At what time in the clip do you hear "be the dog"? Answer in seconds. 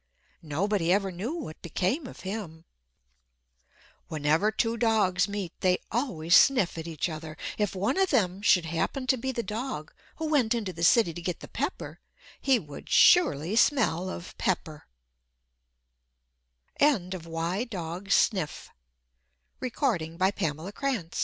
9.15-9.93